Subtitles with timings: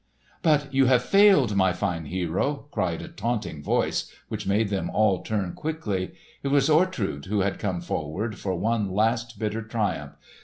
[0.41, 5.21] "But you have failed, my fine hero!" cried a taunting voice which made them all
[5.21, 6.15] turn quickly.
[6.41, 10.13] It was Ortrud who had come forward for one last bitter triumph.